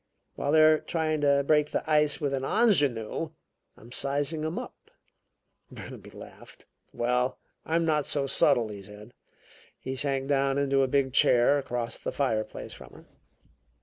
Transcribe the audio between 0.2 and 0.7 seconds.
While they